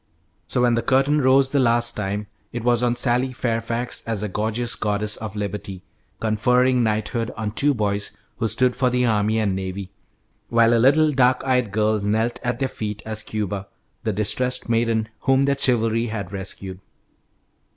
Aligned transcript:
So 0.47 0.63
when 0.63 0.73
the 0.73 0.81
curtain 0.81 1.21
rose 1.21 1.51
the 1.51 1.59
last 1.59 1.95
time, 1.95 2.25
it 2.51 2.63
was 2.63 2.81
on 2.81 2.95
Sally 2.95 3.31
Fairfax 3.31 4.01
as 4.07 4.23
a 4.23 4.27
gorgeous 4.27 4.75
Goddess 4.75 5.15
of 5.17 5.35
Liberty, 5.35 5.83
conferring 6.19 6.81
knighthood 6.81 7.29
on 7.37 7.51
two 7.51 7.75
boys 7.75 8.11
who 8.37 8.47
stood 8.47 8.75
for 8.75 8.89
the 8.89 9.05
Army 9.05 9.37
and 9.37 9.55
Navy, 9.55 9.91
while 10.49 10.73
a 10.73 10.81
little 10.81 11.11
dark 11.11 11.43
eyed 11.45 11.71
girl 11.71 12.01
knelt 12.01 12.39
at 12.41 12.57
their 12.57 12.67
feet 12.67 13.03
as 13.05 13.21
Cuba, 13.21 13.67
the 14.03 14.11
distressed 14.11 14.67
maiden 14.67 15.07
whom 15.19 15.45
their 15.45 15.55
chivalry 15.55 16.07
had 16.07 16.31
rescued. 16.31 16.79